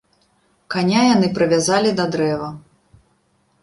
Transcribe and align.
Каня 0.75 1.03
яны 1.15 1.31
прывязалі 1.37 1.95
да 2.03 2.09
дрэва. 2.17 2.53